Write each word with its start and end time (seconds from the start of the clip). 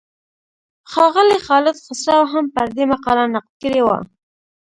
ښاغلي 0.91 1.37
خالد 1.45 1.75
خسرو 1.85 2.21
هم 2.31 2.45
پر 2.55 2.67
دې 2.75 2.83
مقاله 2.93 3.23
نقد 3.35 3.53
کړی 3.61 3.81
و. 3.83 3.87